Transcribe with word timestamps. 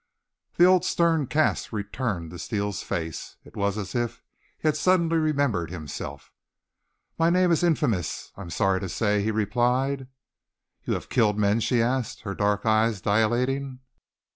The 0.57 0.65
old 0.65 0.83
stern 0.83 1.27
cast 1.27 1.71
returned 1.71 2.31
to 2.31 2.39
Steele's 2.39 2.81
face. 2.81 3.35
It 3.43 3.55
was 3.55 3.77
as 3.77 3.93
if 3.93 4.23
he 4.57 4.67
had 4.67 4.75
suddenly 4.75 5.17
remembered 5.17 5.69
himself. 5.69 6.31
"My 7.19 7.29
name 7.29 7.51
is 7.51 7.61
infamous, 7.63 8.31
I 8.35 8.41
am 8.41 8.49
sorry 8.49 8.79
to 8.79 8.89
say," 8.89 9.21
he 9.21 9.29
replied. 9.29 10.07
"You 10.85 10.95
have 10.95 11.09
killed 11.09 11.37
men?" 11.37 11.59
she 11.59 11.83
asked, 11.83 12.21
her 12.21 12.33
dark 12.33 12.65
eyes 12.65 12.99
dilating. 12.99 13.81